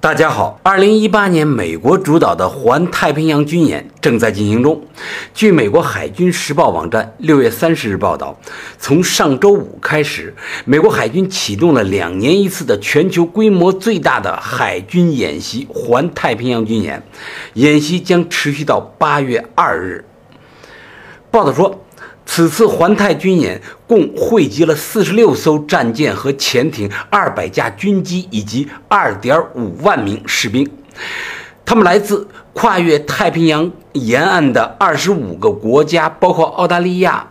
[0.00, 4.80] 大家好，二零一八年美国主导的环太平洋军演正在进行中。
[5.34, 8.38] 据美国海军时报网站六月三十日报道，
[8.78, 10.32] 从上周五开始，
[10.64, 17.02] 美国海军启动了两年一次的全球规模最大的海军演习——环太平洋军演。
[17.54, 20.04] 演习将持续到八月二日。
[21.32, 21.84] 报道说。
[22.30, 30.70] 此次环太军演共汇集了四十六艘战舰和潜艇、二百架军机以及二点五万名士兵，
[31.64, 37.26] 他们来自跨越太平洋沿岸的二十五个国家，包括澳大利亚、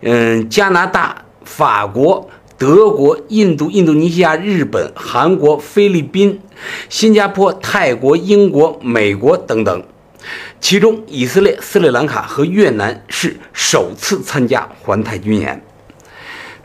[0.00, 6.40] 嗯、加拿大、法国、德国、印度、印度尼西亚、日本、韩国、菲律宾、
[6.88, 9.84] 新加坡、泰国、英国、美国等等。
[10.60, 15.60] 其中，以色列、斯里兰卡和越南是首次参加环太军演。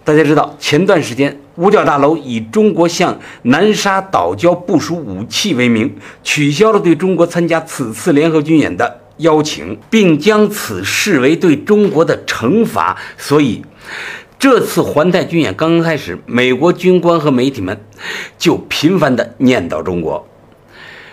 [0.03, 12.95] 大家知道，前段时间五角大楼以中国向南沙岛礁部署武器为名，取消了对中国参加此次联合军演的邀请，并将此视为对中国的惩罚。
[13.17, 13.63] 所以，
[14.37, 17.79] 这次环太军演刚刚开始，美国军官和媒体们
[18.37, 20.27] 就频繁地念叨中国。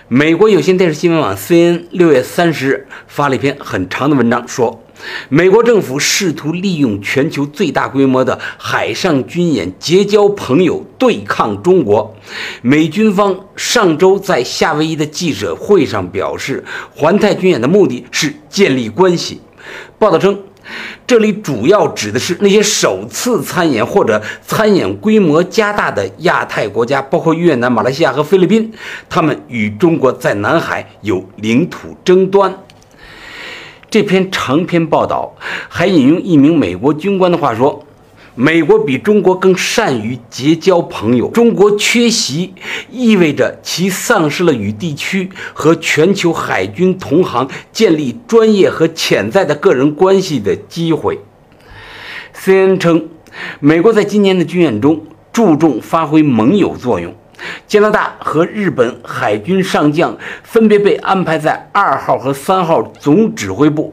[0.08, 4.84] 美国有线电视新闻网 CNN 六月三十日发了一篇很长的文章，说
[5.28, 12.14] 美国政府试图利用全球最大规模的海上军演结交朋友，对抗中国。
[12.62, 19.41] 美军方上周在夏威夷的记者会上表示，环太军演的目的是建立关系。
[19.98, 20.42] 报道称。
[21.12, 28.72] 这里主要指的是那些首次参演或者参演规模加大的亚太国家，包括越南、马来西亚和菲律宾。
[29.10, 32.50] 他们与中国在南海有领土争端。
[33.91, 35.37] 这篇长篇报道
[35.69, 37.84] 还引用一名美国军官的话说。
[38.34, 41.28] 美国比中国更善于结交朋友。
[41.31, 42.54] 中国缺席
[42.91, 51.19] 意味着其丧失了与地区和全球海军同行建立专业和潜在的个人关系的机会。
[52.34, 53.09] CNN 称，
[53.60, 57.14] 美国在今年的军演中注重发挥盟友作用。
[57.66, 63.93] 加拿大和日本海军上将分别被安排在二号和三号总指挥部，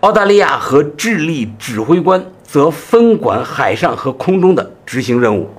[0.00, 2.26] 澳大利亚和智利指挥官。
[2.50, 5.50] 则分管海上和空中的执行任务。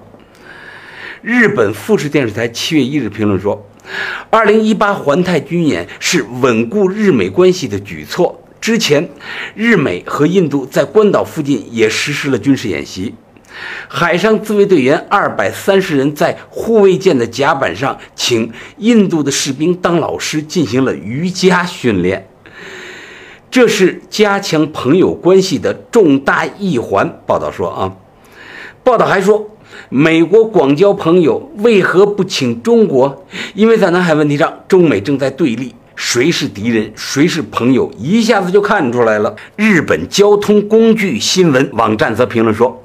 [1.22, 3.70] 日本富士电视台七月一日评论说
[4.32, 8.44] ：“二零一八环太军演是稳固日美关系的举措。
[8.60, 9.10] 之前，
[9.54, 13.14] 日美和印度在关岛附近也实施了军事演习。
[13.88, 22.26] 海上自卫队员二百三十人在护卫舰的甲板上，请印度的士兵当老师，进行了瑜伽训练。”
[23.52, 27.22] 这是加强朋友关系的重大一环。
[27.26, 27.94] 报道说啊，
[28.84, 29.50] 报道还说，
[29.90, 33.26] 美国广交朋友，为何不请中国？
[33.56, 39.36] 因为在南海问题上，中美正在对立，谁是敌人，谁是朋友，一下子就看出来了。
[39.56, 42.84] 日本交通工具新闻网站则评论说。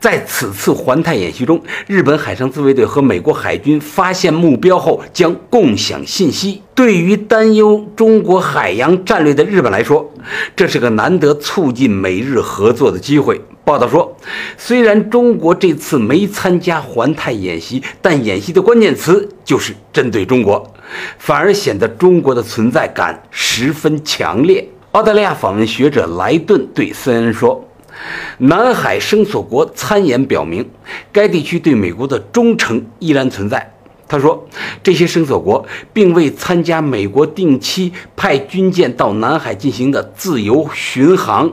[0.00, 6.62] 在此次环太演习中，日本海上自卫队和美国海军发现目标后将共享信息。
[6.74, 10.10] 对于担忧中国海洋战略的日本来说，
[10.56, 13.40] 这是个难得促进美日合作的机会。
[13.64, 14.16] 报道说，
[14.56, 20.72] 虽然中国这次没参加环太演习，但演习的关键词就是针对中国，
[21.18, 24.66] 反而显得中国的存在感十分强烈。
[24.92, 27.68] 澳大利亚访问学者莱顿对 CNN 说。
[28.38, 30.68] 南海声索国参演表明，
[31.12, 33.72] 该地区对美国的忠诚依然存在。
[34.08, 34.46] 他说，
[34.82, 41.50] 这些声索国并未参加美国定期派军舰到南海进行的自由巡航，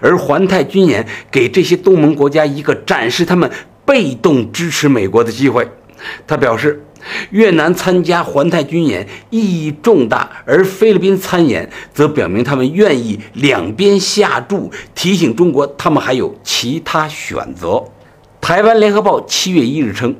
[0.00, 3.50] 而环太军演给这些东盟国家一个展示他们
[3.86, 5.66] 被动支持美国的机会。
[6.26, 6.83] 他表示。
[7.30, 17.82] 越南参加环太军演意义重大，而菲律宾参演则表明他们愿意两边下注，提醒中国他们还有其他选择。
[18.40, 20.14] 台湾联合报七月一日称，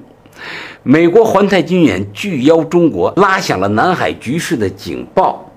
[0.82, 5.50] 美国环太军演拒邀中国，拉响了南海局势的警报。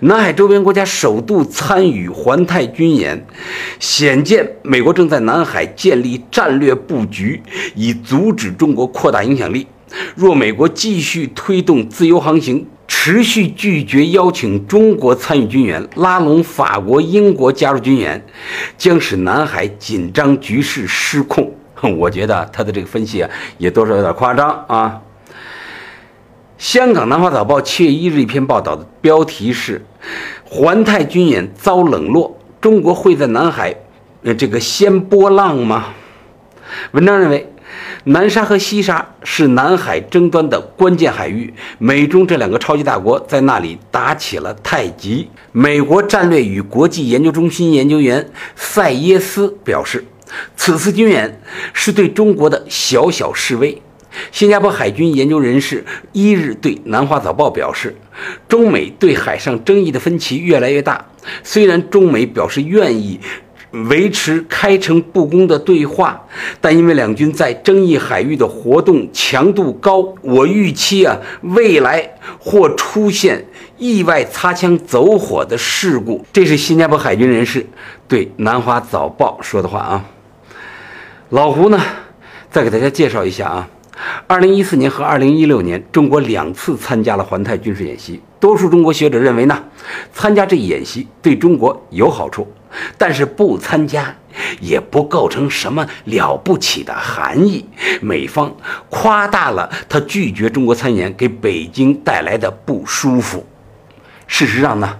[0.00, 3.26] 南海周边国家首度参与环太军演，
[3.78, 7.42] 显见美国正在南海建立战略布局，
[7.74, 9.66] 以阻止中国扩大影响力。
[10.14, 18.24] 若美国继续推动自由航行，持续拒绝邀请中国参与军演，拉拢法国、英国加入军演，
[18.76, 21.52] 将使南海紧张局势失控。
[21.96, 25.00] 我觉得他的这个分析啊，也多少有点夸张啊。
[26.58, 29.80] 香港南华早报七月一日一篇报道的标题是
[30.44, 33.76] “环太军演遭冷落，中国会在南海，
[34.24, 35.94] 呃，这个掀波浪吗？”
[36.90, 37.48] 文章认为，
[38.04, 45.28] 南沙和西沙是南海争端的关键海域，美中这两个超级大国在那里打起了太极。
[45.52, 50.04] 美国战略与国际研究中心研究员塞耶斯表示，
[50.56, 51.40] 此次军演
[51.72, 53.80] 是对中国的小小示威。
[54.32, 57.94] 新加坡海军研究人士一日对《南华早报》表示，
[58.48, 61.04] 中美对海上争议的分歧越来越大。
[61.44, 63.20] 虽然中美表示愿意
[63.70, 66.26] 维持开诚布公的对话，
[66.60, 73.44] 但因为两军在争议海域的活动强度高，我预期啊，未来或出现
[73.76, 76.24] 意外擦枪走火的事故。
[76.32, 77.66] 这是新加坡海军人士
[78.06, 80.04] 对《南华早报》说的话啊。
[81.30, 81.78] 老胡呢，
[82.50, 83.68] 再给大家介绍一下啊。
[84.26, 88.20] 二零一四年和二零一六年，中国两次参加了环太军事演习。
[88.38, 89.64] 多数中国学者认为呢，
[90.12, 92.46] 参加这演习对中国有好处，
[92.96, 94.14] 但是不参加
[94.60, 97.64] 也不构成什么了不起的含义。
[98.00, 98.54] 美方
[98.88, 103.44] 夸大了他拒绝中国参演给北京带来的不舒服。
[104.28, 104.98] 事实上呢，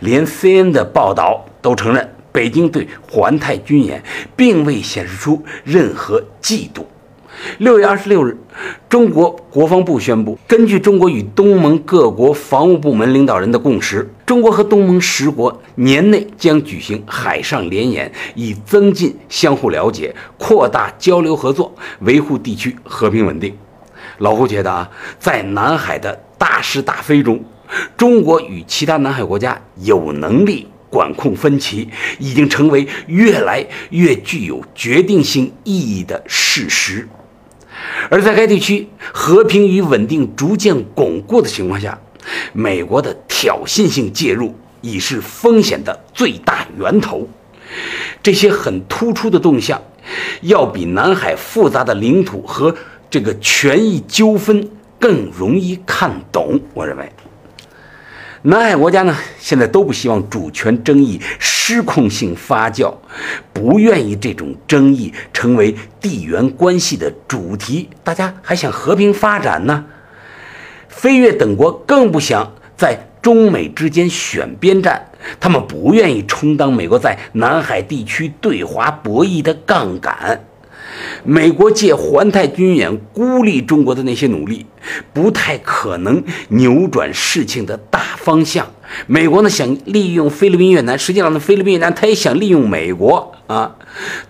[0.00, 4.02] 连 CNN 的报道都承认，北京对环太军演
[4.34, 6.84] 并未显示出任何嫉妒。
[7.58, 8.36] 六月二十六日，
[8.88, 23.56] 中国国防部宣布，根据中国与东盟各国防务部门领导人的共识，中国和东盟十国年内将举行海上联演，以增进相互了解、扩大交流合作、维护地区和平稳定。
[24.18, 27.42] 老胡觉得啊，在南海的大是大非中，
[27.96, 31.88] 中国与其他南海国家有能力管控分歧，
[32.18, 37.08] 已经成为越来越具有决定性意义的事实。
[38.10, 41.98] 而在该地区和平与稳定逐渐巩固的情况下，
[42.52, 47.26] 美国的挑衅性介入已是风险的最大源头。
[48.22, 49.80] 这些很突出的动向，
[50.42, 52.74] 要比南海复杂的领土和
[53.08, 56.60] 这个权益纠纷更容易看懂。
[56.74, 57.10] 我认为。
[58.42, 62.94] 南海国家呢，现在都不希望主权争议失控性发酵，
[63.52, 67.90] 不愿意这种争议成为地缘关系的主题。
[68.02, 69.84] 大家还想和平发展呢？
[70.88, 80.42] 飞越等国更不想在中美之间选边站，他们不愿意充当美国在南海地区对华博弈的杠杆。
[81.24, 84.66] 美国借环太军演孤立中国的那些努力，
[85.12, 88.66] 不太可能扭转事情的大方向。
[89.06, 93.76] 美国呢想利用菲律宾、越南，实际上呢菲律宾、越南他也想利用美国啊。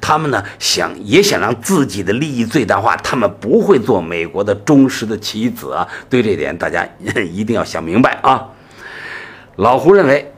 [0.01, 5.87] 他们呢想也想让自己的利益最大化，他们不会做美国的忠实的棋子啊。
[6.09, 6.87] 对这点大家
[7.33, 8.49] 一定要想明白啊。
[9.57, 10.33] 老胡认为，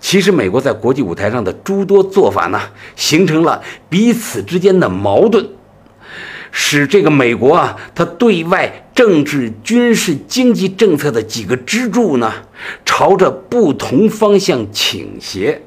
[0.00, 2.60] 其实美国在国际舞台上的诸多做法呢，
[2.96, 5.46] 形成了彼此之间的矛盾。
[6.50, 12.32] 使这个美国啊，它对外政治、军事、经济政策的几个支柱呢，
[12.84, 15.62] 朝着不同方向倾斜。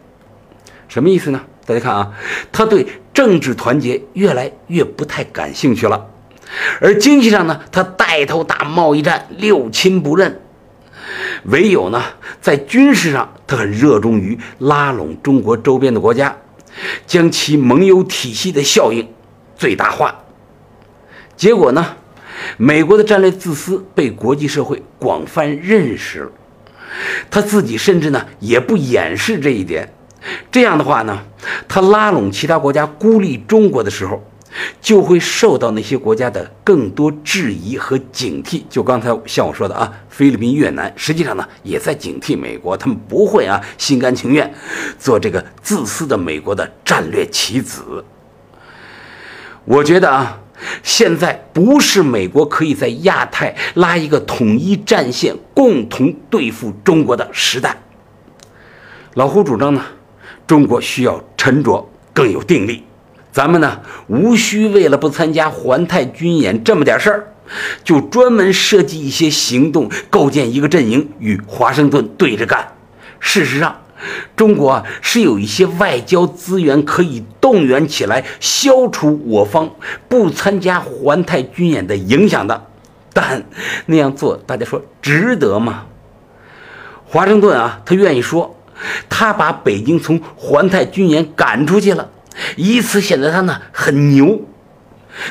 [0.88, 1.42] 什么意思呢？
[1.66, 2.12] 大家看啊，
[2.52, 6.08] 他对政治团结越来越不太感兴趣了，
[6.82, 10.42] 而经济上呢，他带头打贸易战，六亲不认。
[11.46, 12.02] 唯有呢，
[12.42, 16.36] 在军事上，他很热衷于拉拢中国周边的国家，
[17.06, 19.08] 将其盟友体系的效应
[19.56, 20.21] 最大化。
[21.42, 21.84] 结果呢？
[22.58, 26.32] 美国的战略自私被国际社会广泛认识了，
[27.32, 29.92] 他自己甚至呢也不掩饰这一点。
[30.52, 31.18] 这样的话呢，
[31.68, 34.24] 他拉拢其他国家孤立中国的时候，
[34.80, 38.62] 就会受到那些国家的更多质疑和警惕。
[38.70, 44.54] 就刚才像我说的啊，菲律宾、越南实际上呢也在警惕美国，他们不会啊心甘情愿
[45.00, 48.06] 做这个自私的美国的战略棋子。
[49.66, 50.38] 我觉得啊。
[50.84, 57.78] 现在不是美国可以在亚太拉一个统一战线，共同对付中国的时代。
[59.16, 59.84] 老胡主张呢，
[60.48, 62.84] 中国需要沉着，更有定力。
[63.32, 67.34] 咱们呢，无需为了不参加环太军演这么点事儿，
[67.84, 72.76] 就专门设计一些行动，构建一个阵营与华盛顿对着干。
[73.20, 73.82] 事实上，
[74.36, 79.70] 中国是有一些外交资源可以动员起来，消除我方
[80.08, 82.68] 不参加环太军演的影响的，
[83.14, 83.44] 但
[83.86, 85.86] 那样做，大家说值得吗？
[87.06, 88.56] 华盛顿啊，他愿意说，
[89.10, 92.10] 他把北京从环太军演赶出去了，
[92.56, 94.42] 以此显得他呢很牛。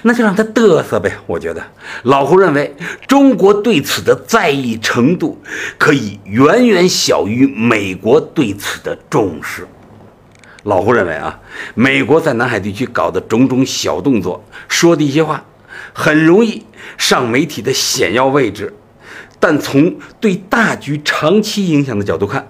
[0.02, 1.12] 那就让他嘚瑟呗。
[1.26, 1.62] 我觉得
[2.02, 2.74] 老胡认为，
[3.06, 5.40] 中国对此的在意程度
[5.78, 9.66] 可以远远小于美国对此的重视。
[10.64, 11.40] 老胡认为啊，
[11.74, 15.44] 美国在南海地区搞的种种小动作，说的一些话，
[15.92, 16.64] 很容易
[16.98, 18.74] 上媒体的显要位置，
[19.38, 22.46] 但从对大局长期影响的角度看。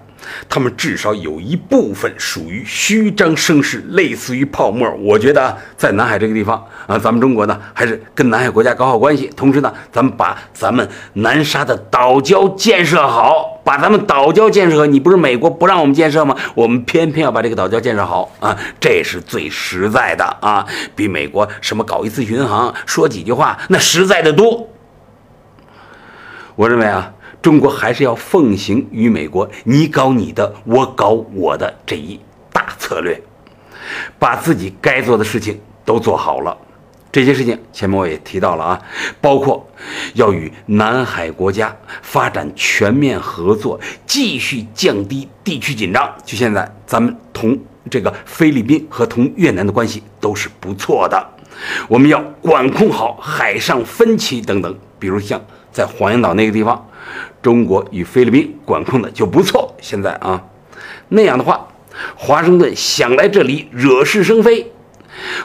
[0.49, 4.89] 他们至少有一部分属于虚张声势，类似于泡沫。
[4.95, 14.85] 我觉得，在南海这个地方啊，咱们中国呢，还是跟南海国家搞好关系，同时呢，咱们把咱们南沙的岛礁建设好，把咱们岛礁建设好。
[14.85, 16.35] 你不是美国不让我们建设吗？
[16.55, 24.67] 我们偏偏要把这个岛礁建设好啊，这是最实在的啊，比美国什么搞一次巡航，说几句话，那实在的多。
[26.55, 27.11] 我认为啊。
[27.41, 32.19] 中国还是要奉行与美国你搞你的，我搞我的这一
[32.53, 33.19] 大策略，
[34.19, 36.55] 把自己该做的事情都做好了。
[37.11, 38.81] 这些事情前面我也提到了啊，
[39.19, 39.67] 包括
[40.13, 46.09] 要与南海国家发展全面合作，继续降低地区紧张。
[46.23, 47.57] 就现在，咱们同
[47.89, 51.29] 这个菲律宾和同越南的关系都是不错的，
[51.89, 56.87] 我们要管控好海上分歧等等，比如像在黄岩岛那个地方。
[57.41, 60.43] 中国与菲律宾管控的就不错，现在啊，
[61.09, 61.67] 那样的话，
[62.15, 64.71] 华盛顿想来这里惹是生非，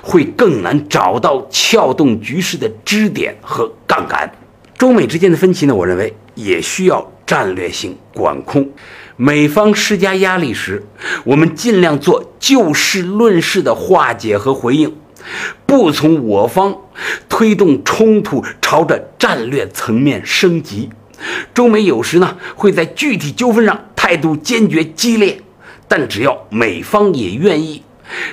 [0.03, 4.31] 会更难找到撬动局势的支点和杠杆。
[4.77, 8.71] 中美之间的分歧呢，我认为也需要战略性管控。
[9.17, 10.85] 美方施加压力时，
[11.25, 14.95] 我们尽量做就事论事的化解和回应，
[15.65, 16.77] 不从我方
[17.27, 20.91] 推动冲突朝着战略层面升级。
[21.55, 25.41] 中美有时呢会在具体纠纷上态度坚决激烈，
[25.89, 27.83] 但只要美方也愿意，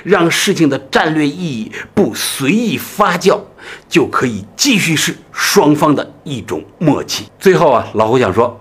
[0.04, 3.40] 让事情的战略意义不随意发酵，
[3.88, 7.26] 就可以继续是双方的一种默契。
[7.38, 8.60] 最后啊，老胡想说，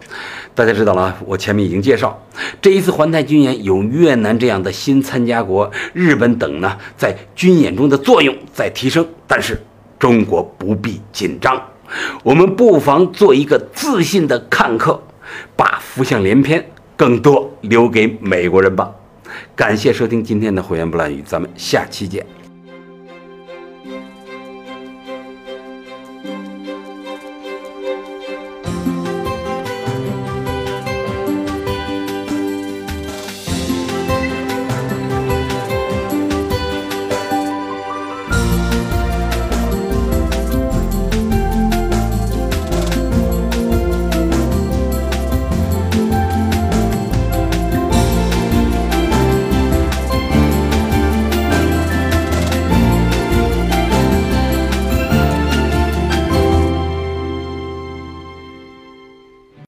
[0.56, 2.20] 大家知道了，我前面已经介绍，
[2.62, 9.62] 这一次环太军演有越南这样的新参加国，日本等呢在军演中的作用在提升，但是
[10.00, 11.62] 中国不必紧张。
[12.24, 15.02] 我们不妨做一个自信的看客，
[15.56, 16.64] 把浮想联翩
[16.96, 18.92] 更多留给美国人吧。
[19.56, 22.26] 感谢收听今天的《会员不乱语》，咱们下期见。